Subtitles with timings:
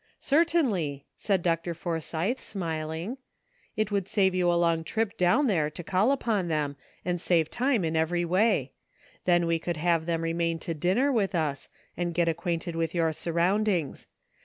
[0.19, 1.75] "Certainly," said Dr.
[1.75, 6.47] Forsythe, smiling; *' it would save you a long trip down there to call upon
[6.47, 8.71] them, and save time in every way.
[9.25, 13.13] Then we could have them remain to dinner with us, and get acquainted with your
[13.13, 14.07] surroundings.